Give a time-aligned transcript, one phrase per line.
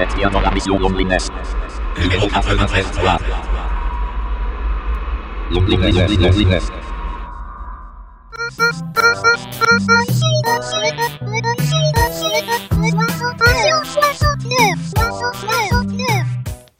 [0.00, 0.78] Dans la mission.
[0.78, 2.86] Numéro 93
[5.50, 6.70] Loneliness, loneliness.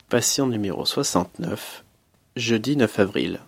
[0.08, 1.84] Patient numéro 69,
[2.36, 3.40] jeudi 9 avril.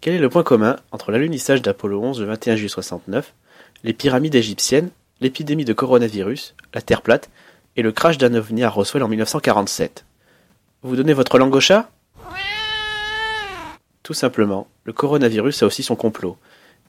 [0.00, 3.34] Quel est le point commun entre l'alunissage d'Apollo 11 le 21 juillet 69,
[3.84, 4.88] les pyramides égyptiennes,
[5.20, 7.28] l'épidémie de coronavirus, la Terre plate
[7.78, 10.04] et le crash d'un ovni à Roswell en 1947
[10.82, 11.88] Vous donnez votre langue au chat?
[14.02, 16.36] Tout simplement, le coronavirus a aussi son complot.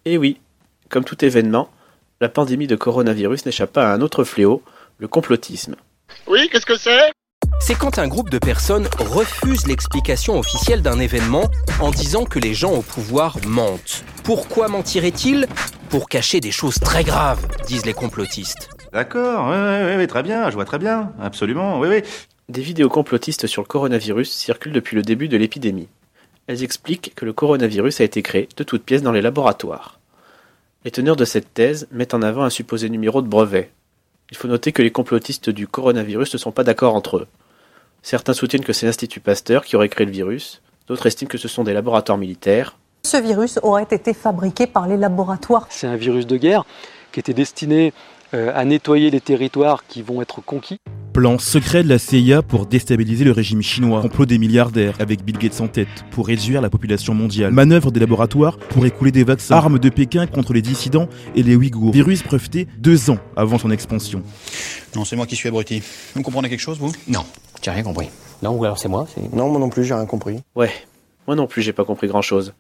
[0.06, 0.40] Et oui,
[0.90, 1.70] comme tout événement,
[2.22, 4.64] la pandémie de coronavirus n'échappe pas à un autre fléau,
[4.98, 5.76] le complotisme.
[6.26, 7.12] Oui, qu'est-ce que c'est?
[7.60, 12.56] C'est quand un groupe de personnes refuse l'explication officielle d'un événement en disant que les
[12.56, 14.04] gens au pouvoir mentent.
[14.24, 15.46] Pourquoi mentiraient-ils?
[15.90, 18.70] Pour cacher des choses très graves, disent les complotistes.
[18.92, 22.02] D'accord, oui, oui, oui, très bien, je vois très bien, absolument, oui, oui.
[22.50, 25.88] Des vidéos complotistes sur le coronavirus circulent depuis le début de l'épidémie.
[26.48, 30.00] Elles expliquent que le coronavirus a été créé de toutes pièces dans les laboratoires.
[30.84, 33.70] Les teneurs de cette thèse mettent en avant un supposé numéro de brevet.
[34.32, 37.28] Il faut noter que les complotistes du coronavirus ne sont pas d'accord entre eux.
[38.02, 41.48] Certains soutiennent que c'est l'Institut Pasteur qui aurait créé le virus, d'autres estiment que ce
[41.48, 42.78] sont des laboratoires militaires.
[43.06, 45.68] Ce virus aurait été fabriqué par les laboratoires.
[45.70, 46.66] C'est un virus de guerre
[47.12, 47.94] qui était destiné
[48.34, 50.78] à nettoyer les territoires qui vont être conquis.
[51.14, 54.02] Plan secret de la CIA pour déstabiliser le régime chinois.
[54.02, 57.52] Complot des milliardaires avec Bill Gates en tête pour réduire la population mondiale.
[57.52, 59.56] Manœuvre des laboratoires pour écouler des vaccins.
[59.56, 61.92] Armes de Pékin contre les dissidents et les Ouïghours.
[61.92, 64.22] Virus breveté deux ans avant son expansion.
[64.96, 65.82] Non, c'est moi qui suis abruti.
[66.16, 66.92] Vous comprenez quelque chose, vous?
[67.08, 67.26] Non,
[67.64, 68.10] j'ai rien compris.
[68.44, 70.40] Non, ou alors c'est moi Non, moi non plus, j'ai rien compris.
[70.56, 70.72] Ouais,
[71.28, 72.54] moi non plus j'ai pas compris grand chose.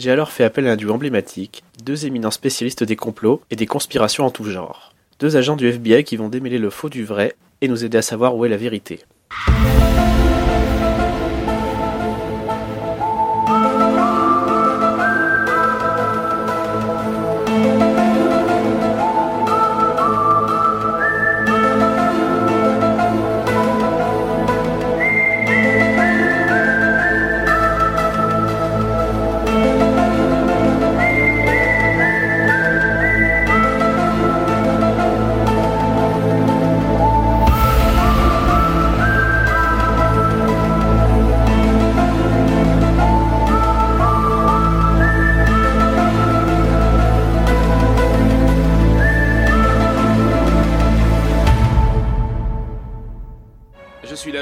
[0.00, 3.66] J'ai alors fait appel à un duo emblématique, deux éminents spécialistes des complots et des
[3.66, 4.94] conspirations en tout genre.
[5.18, 8.02] Deux agents du FBI qui vont démêler le faux du vrai et nous aider à
[8.02, 9.00] savoir où est la vérité.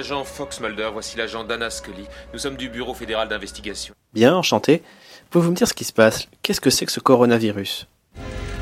[0.09, 2.07] L'agent Fox Mulder, voici l'agent Dana Scully.
[2.33, 3.93] Nous sommes du Bureau fédéral d'investigation.
[4.15, 4.83] Bien, enchanté.
[5.29, 6.29] Pouvez-vous me dire ce qui se passe?
[6.43, 7.87] Qu'est-ce que c'est que ce coronavirus?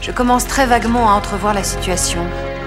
[0.00, 2.20] Je commence très vaguement à entrevoir la situation.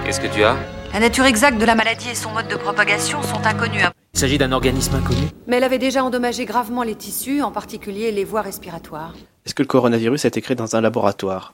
[0.06, 0.56] Qu'est-ce que tu as?
[0.94, 3.84] La nature exacte de la maladie et son mode de propagation sont inconnus.
[3.84, 7.52] à- Il s'agit d'un organisme inconnu Mais elle avait déjà endommagé gravement les tissus, en
[7.52, 9.14] particulier les voies respiratoires.
[9.46, 11.54] Est-ce que le coronavirus a été créé dans un laboratoire?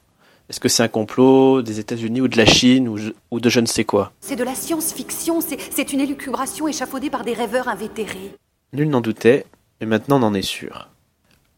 [0.50, 3.66] Est-ce que c'est un complot des États-Unis ou de la Chine ou, de je ne
[3.66, 4.12] sais quoi?
[4.22, 8.36] C'est de la science-fiction, c'est c'est une élucubration échafaudée par des rêveurs invétérés.
[8.74, 9.46] Nul n'en doutait,
[9.82, 10.90] mais maintenant on en est sûr.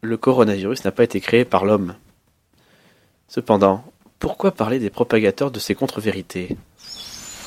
[0.01, 1.95] Le coronavirus n'a pas été créé par l'homme.
[3.27, 3.83] Cependant,
[4.19, 6.55] pourquoi parler des propagateurs de ces contre-vérités?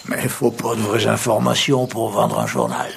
[0.08, 2.90] Mais il faut pas de vraies informations pour vendre un journal.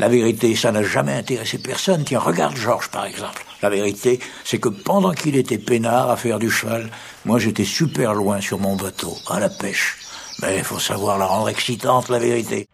[0.00, 2.04] La vérité, ça n'a jamais intéressé personne.
[2.04, 3.44] Tiens, regarde Georges, par exemple.
[3.60, 6.88] La vérité, c'est que pendant qu'il était peinard à faire du cheval,
[7.26, 9.98] moi j'étais super loin sur mon bateau, à la pêche.
[10.40, 12.66] Mais il faut savoir la rendre excitante, la vérité.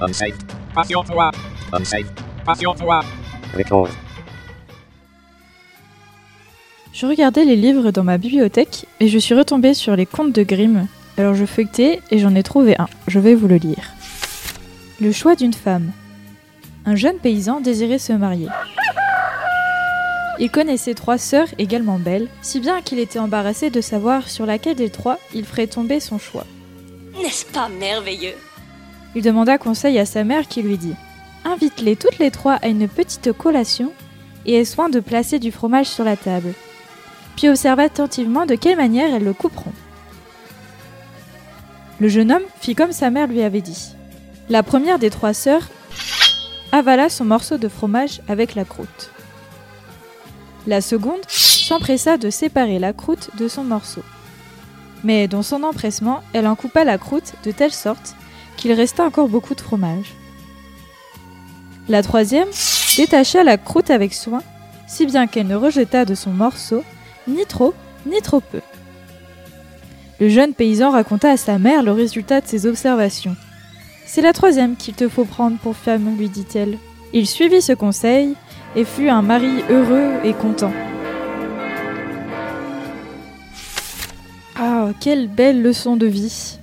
[0.00, 0.34] Unsafe.
[1.72, 2.06] Unsafe.
[6.92, 10.42] Je regardais les livres dans ma bibliothèque et je suis retombée sur les contes de
[10.42, 10.88] Grimm.
[11.18, 12.88] Alors je feuilletais et j'en ai trouvé un.
[13.06, 13.92] Je vais vous le lire.
[15.00, 15.92] Le choix d'une femme.
[16.84, 18.48] Un jeune paysan désirait se marier.
[20.38, 24.74] Il connaissait trois sœurs également belles, si bien qu'il était embarrassé de savoir sur laquelle
[24.74, 26.46] des trois il ferait tomber son choix.
[27.22, 28.34] N'est-ce pas merveilleux?
[29.14, 30.94] Il demanda conseil à sa mère qui lui dit
[31.44, 33.92] Invite-les toutes les trois à une petite collation
[34.46, 36.54] et aie soin de placer du fromage sur la table.
[37.36, 39.72] Puis observe attentivement de quelle manière elles le couperont.
[42.00, 43.94] Le jeune homme fit comme sa mère lui avait dit.
[44.48, 45.68] La première des trois sœurs
[46.72, 49.10] avala son morceau de fromage avec la croûte.
[50.66, 54.02] La seconde s'empressa de séparer la croûte de son morceau.
[55.04, 58.14] Mais dans son empressement, elle en coupa la croûte de telle sorte
[58.56, 60.14] qu'il resta encore beaucoup de fromage.
[61.88, 62.48] La troisième
[62.96, 64.42] détacha la croûte avec soin,
[64.86, 66.84] si bien qu'elle ne rejeta de son morceau
[67.26, 67.74] ni trop
[68.06, 68.60] ni trop peu.
[70.20, 73.36] Le jeune paysan raconta à sa mère le résultat de ses observations.
[74.14, 76.76] C'est la troisième qu'il te faut prendre pour femme, lui dit-elle.
[77.14, 78.34] Il suivit ce conseil
[78.76, 80.70] et fut un mari heureux et content.
[84.54, 86.58] Ah, quelle belle leçon de vie.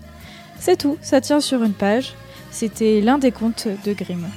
[0.60, 2.14] C'est tout, ça tient sur une page.
[2.52, 4.28] C'était l'un des contes de Grimm.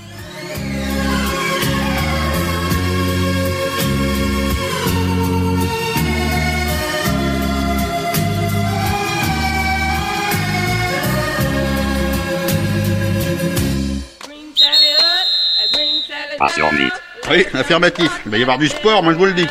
[17.32, 18.20] Oui, affirmatif.
[18.26, 19.46] Il va y avoir du sport, moi je vous le dis.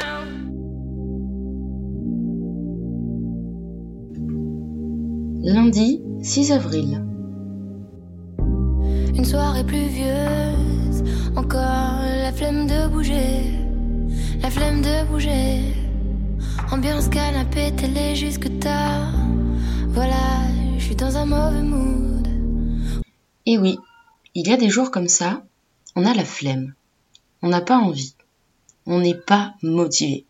[5.43, 7.03] Lundi 6 avril.
[9.15, 11.01] Une soirée pluvieuse,
[11.35, 13.49] encore la flemme de bouger,
[14.43, 15.61] la flemme de bouger.
[16.71, 19.11] Ambiance canapé, télé jusque tard.
[19.87, 20.43] Voilà,
[20.77, 22.27] je suis dans un mauvais mood.
[23.47, 23.79] Et oui,
[24.35, 25.41] il y a des jours comme ça,
[25.95, 26.75] on a la flemme.
[27.43, 28.13] On n'a pas envie.
[28.85, 30.25] On n'est pas motivé.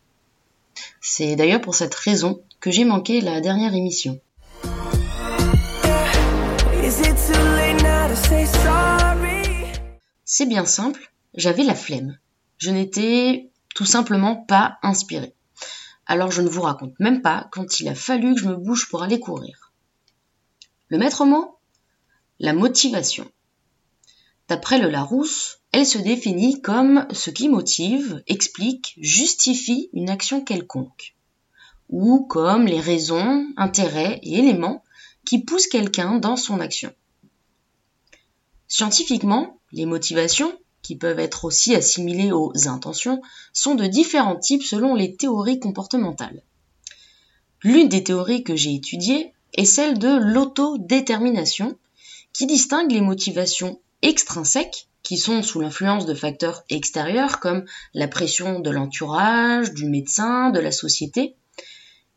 [1.01, 4.19] C'est d'ailleurs pour cette raison que j'ai manqué la dernière émission.
[10.23, 12.17] C'est bien simple, j'avais la flemme.
[12.57, 15.33] Je n'étais tout simplement pas inspiré.
[16.05, 18.89] Alors je ne vous raconte même pas quand il a fallu que je me bouge
[18.89, 19.71] pour aller courir.
[20.87, 21.57] Le maître mot?
[22.39, 23.29] La motivation.
[24.51, 31.15] D'après le Larousse, elle se définit comme ce qui motive, explique, justifie une action quelconque,
[31.87, 34.83] ou comme les raisons, intérêts et éléments
[35.25, 36.93] qui poussent quelqu'un dans son action.
[38.67, 40.51] Scientifiquement, les motivations,
[40.81, 43.21] qui peuvent être aussi assimilées aux intentions,
[43.53, 46.43] sont de différents types selon les théories comportementales.
[47.63, 51.77] L'une des théories que j'ai étudiées est celle de l'autodétermination,
[52.33, 58.59] qui distingue les motivations extrinsèques, qui sont sous l'influence de facteurs extérieurs comme la pression
[58.59, 61.35] de l'entourage, du médecin, de la société,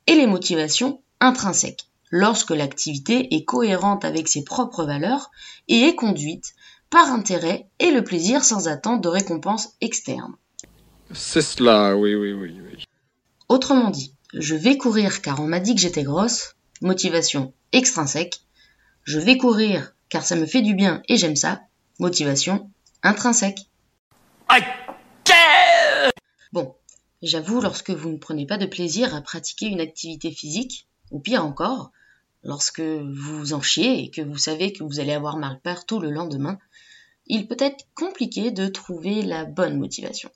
[0.07, 5.31] et les motivations intrinsèques, lorsque l'activité est cohérente avec ses propres valeurs
[5.69, 6.55] et est conduite
[6.91, 10.35] par intérêt et le plaisir sans attente de récompense externe.
[11.13, 12.85] C'est cela, oui, oui, oui, oui.
[13.49, 18.41] Autrement dit, je vais courir car on m'a dit que j'étais grosse, motivation extrinsèque.
[19.05, 21.63] Je vais courir car ça me fait du bien et j'aime ça,
[21.99, 22.71] motivation
[23.03, 23.61] intrinsèque.
[26.53, 26.75] Bon,
[27.23, 31.45] j'avoue, lorsque vous ne prenez pas de plaisir à pratiquer une activité physique, ou pire
[31.45, 31.91] encore,
[32.45, 35.99] lorsque vous vous en chiez et que vous savez que vous allez avoir mal partout
[35.99, 36.59] le lendemain,
[37.27, 40.31] il peut être compliqué de trouver la bonne motivation.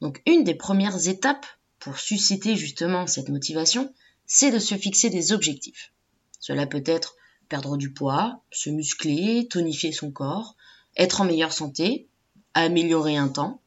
[0.00, 1.46] Donc une des premières étapes
[1.78, 3.92] pour susciter justement cette motivation,
[4.26, 5.92] c'est de se fixer des objectifs.
[6.38, 7.16] Cela peut être
[7.48, 10.56] perdre du poids, se muscler, tonifier son corps,
[10.96, 12.08] être en meilleure santé,
[12.54, 13.60] améliorer un temps.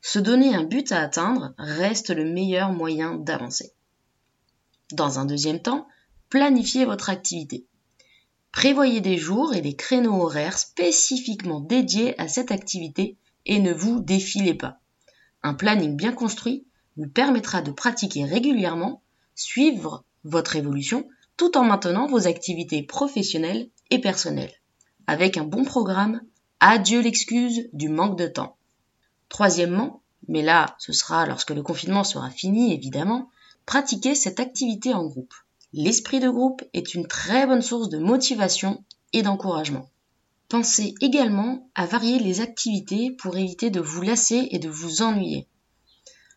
[0.00, 3.72] Se donner un but à atteindre reste le meilleur moyen d'avancer.
[4.92, 5.86] Dans un deuxième temps,
[6.28, 7.66] planifiez votre activité.
[8.52, 13.16] Prévoyez des jours et des créneaux horaires spécifiquement dédiés à cette activité
[13.46, 14.80] et ne vous défilez pas.
[15.42, 16.66] Un planning bien construit
[16.96, 19.02] vous permettra de pratiquer régulièrement,
[19.34, 24.59] suivre votre évolution tout en maintenant vos activités professionnelles et personnelles.
[25.10, 26.20] Avec un bon programme,
[26.60, 28.56] adieu l'excuse du manque de temps.
[29.28, 33.28] Troisièmement, mais là ce sera lorsque le confinement sera fini évidemment,
[33.66, 35.34] pratiquez cette activité en groupe.
[35.72, 39.90] L'esprit de groupe est une très bonne source de motivation et d'encouragement.
[40.48, 45.48] Pensez également à varier les activités pour éviter de vous lasser et de vous ennuyer.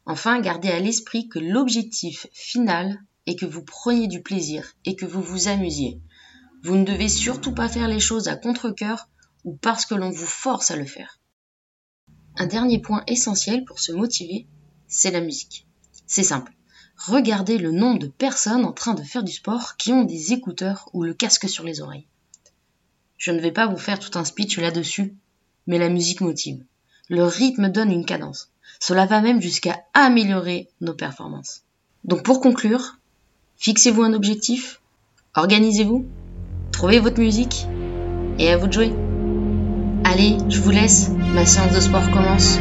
[0.07, 5.05] Enfin, gardez à l'esprit que l'objectif final est que vous preniez du plaisir et que
[5.05, 5.99] vous vous amusiez.
[6.63, 9.07] Vous ne devez surtout pas faire les choses à contre-coeur
[9.43, 11.19] ou parce que l'on vous force à le faire.
[12.37, 14.47] Un dernier point essentiel pour se motiver,
[14.87, 15.67] c'est la musique.
[16.07, 16.53] C'est simple
[16.97, 20.89] regardez le nombre de personnes en train de faire du sport qui ont des écouteurs
[20.93, 22.07] ou le casque sur les oreilles.
[23.17, 25.15] Je ne vais pas vous faire tout un speech là-dessus,
[25.67, 26.63] mais la musique motive.
[27.09, 28.51] Le rythme donne une cadence.
[28.79, 31.63] Cela va même jusqu'à améliorer nos performances.
[32.03, 32.97] Donc pour conclure,
[33.57, 34.81] fixez-vous un objectif,
[35.35, 36.05] organisez-vous,
[36.83, 37.65] trouvez votre musique
[38.37, 38.91] et à vous de jouer.
[40.03, 42.59] Allez, je vous laisse, ma séance de sport commence.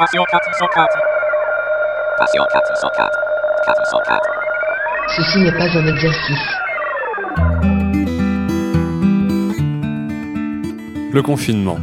[0.00, 0.98] Passion 404.
[2.16, 3.18] Passion 404.
[3.66, 4.30] 404.
[5.14, 6.38] Ceci n'est pas un exercice.
[11.12, 11.76] Le confinement.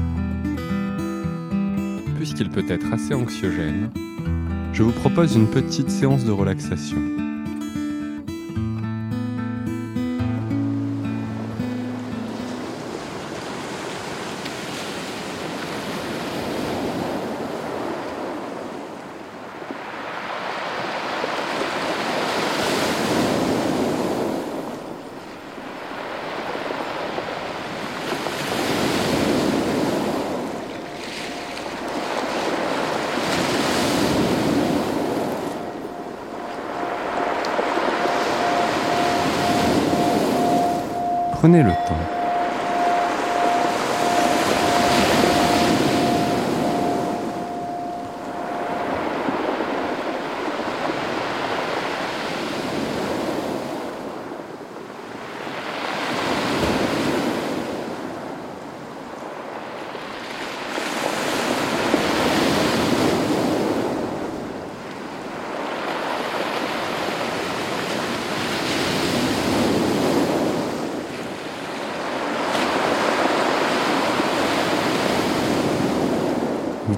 [2.15, 3.91] Puisqu'il peut être assez anxiogène,
[4.73, 6.97] je vous propose une petite séance de relaxation.
[41.39, 41.99] Prenez le temps.
[41.99, 42.16] Vous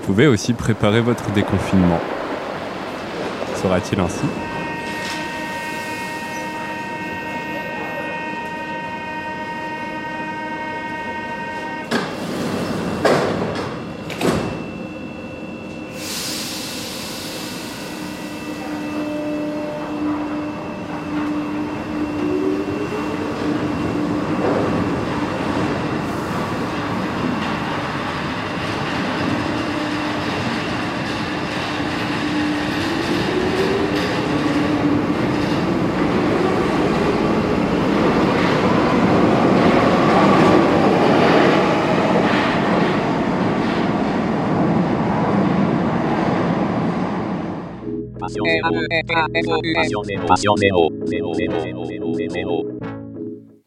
[0.09, 1.99] pouvez aussi préparer votre déconfinement.
[3.61, 4.25] Sera-t-il ainsi?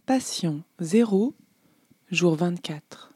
[0.04, 1.34] Passion 0,
[2.10, 3.12] jour 24.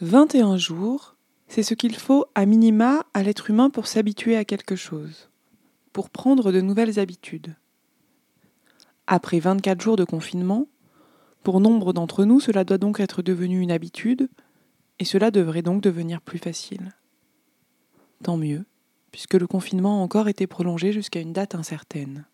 [0.00, 4.76] 21 jours, c'est ce qu'il faut à minima à l'être humain pour s'habituer à quelque
[4.76, 5.28] chose,
[5.92, 7.54] pour prendre de nouvelles habitudes.
[9.06, 10.68] Après 24 jours de confinement,
[11.42, 14.30] pour nombre d'entre nous, cela doit donc être devenu une habitude,
[14.98, 16.92] et cela devrait donc devenir plus facile.
[18.22, 18.64] Tant mieux,
[19.12, 22.24] puisque le confinement a encore été prolongé jusqu'à une date incertaine.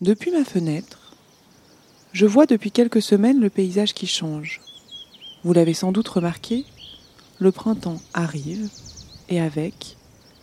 [0.00, 1.16] Depuis ma fenêtre,
[2.12, 4.60] je vois depuis quelques semaines le paysage qui change.
[5.44, 6.64] Vous l'avez sans doute remarqué,
[7.38, 8.68] le printemps arrive,
[9.28, 9.96] et avec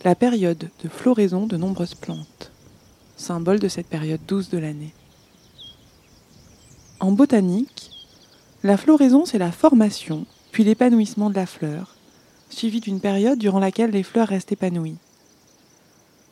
[0.04, 2.52] la période de floraison de nombreuses plantes,
[3.16, 4.94] symbole de cette période douce de l'année.
[7.00, 7.90] En botanique,
[8.62, 11.95] la floraison, c'est la formation, puis l'épanouissement de la fleur,
[12.48, 14.96] suivi d'une période durant laquelle les fleurs restent épanouies.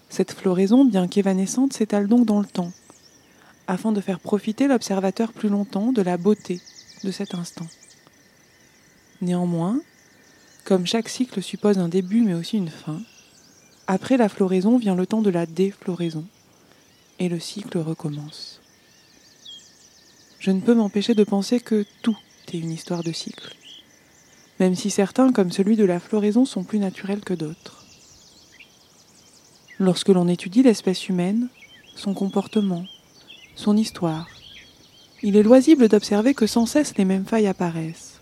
[0.09, 2.73] Cette floraison, bien qu'évanescente, s'étale donc dans le temps,
[3.66, 6.61] afin de faire profiter l'observateur plus longtemps de la beauté
[7.02, 7.66] de cet instant.
[9.21, 9.80] Néanmoins,
[10.64, 13.00] comme chaque cycle suppose un début mais aussi une fin,
[13.87, 16.25] après la floraison vient le temps de la défloraison,
[17.18, 18.61] et le cycle recommence.
[20.38, 22.16] Je ne peux m'empêcher de penser que tout
[22.52, 23.56] est une histoire de cycle,
[24.61, 27.84] même si certains, comme celui de la floraison, sont plus naturels que d'autres.
[29.78, 31.49] Lorsque l'on étudie l'espèce humaine,
[31.96, 32.84] son comportement,
[33.56, 34.28] son histoire,
[35.23, 38.20] il est loisible d'observer que sans cesse les mêmes failles apparaissent,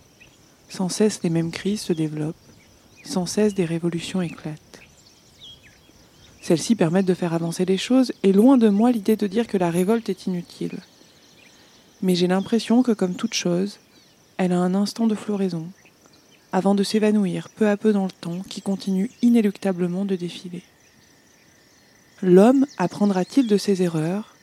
[0.68, 2.36] sans cesse les mêmes crises se développent,
[3.04, 4.80] sans cesse des révolutions éclatent.
[6.40, 9.58] Celles-ci permettent de faire avancer les choses, et loin de moi l'idée de dire que
[9.58, 10.78] la révolte est inutile.
[12.02, 13.78] Mais j'ai l'impression que, comme toute chose,
[14.38, 15.68] elle a un instant de floraison,
[16.52, 20.62] avant de s'évanouir peu à peu dans le temps qui continue inéluctablement de défiler.
[22.22, 24.36] L'homme apprendra-t-il de ses erreurs,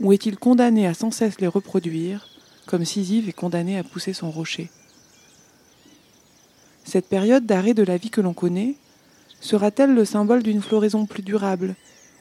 [0.00, 2.28] ou est-il condamné à sans cesse les reproduire,
[2.66, 4.68] comme Sisyphe est condamné à pousser son rocher?
[6.84, 8.74] Cette période d'arrêt de la vie que l'on connaît
[9.40, 11.76] sera-t-elle le symbole d'une floraison plus durable,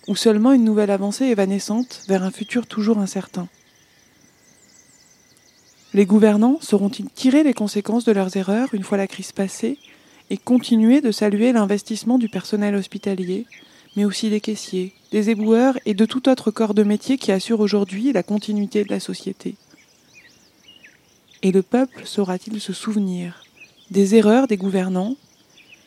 [0.08, 3.48] ou seulement une nouvelle avancée évanescente vers un futur toujours incertain?
[5.96, 9.78] Les gouvernants sauront-ils tirer les conséquences de leurs erreurs une fois la crise passée
[10.32, 13.46] et continuer de saluer l'investissement du personnel hospitalier,
[13.96, 17.60] mais aussi des caissiers, des éboueurs et de tout autre corps de métier qui assure
[17.60, 19.56] aujourd'hui la continuité de la société?
[21.44, 23.44] Et le peuple saura-t-il se souvenir
[23.92, 25.16] des erreurs des gouvernants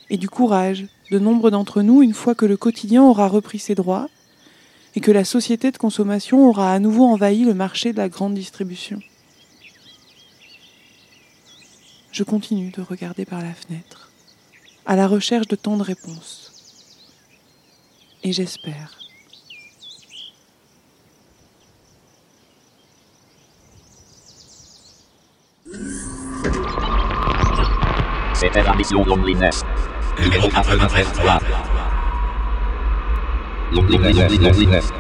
[0.09, 3.75] et du courage de nombre d'entre nous une fois que le quotidien aura repris ses
[3.75, 4.09] droits
[4.95, 8.35] et que la société de consommation aura à nouveau envahi le marché de la grande
[8.35, 9.01] distribution?
[12.17, 14.11] Je continue de regarder par la fenêtre,
[14.87, 16.51] à la recherche de tant de réponses.
[18.23, 18.97] Et j'espère.
[28.33, 29.63] C'était la mission Loneliness.
[30.19, 31.07] Numéro 93.
[33.73, 34.93] Loneliness, loneliness.